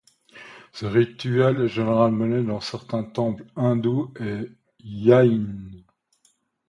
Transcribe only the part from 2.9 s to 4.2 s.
temples hindous